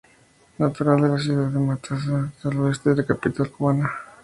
[0.57, 3.87] Natural de la ciudad de Matanzas, al oeste de la capital cubana.